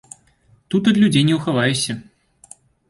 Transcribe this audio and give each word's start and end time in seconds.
Тут 0.69 0.89
ад 0.93 1.01
людзей 1.03 1.27
не 1.29 1.37
ўхаваешся. 1.39 2.01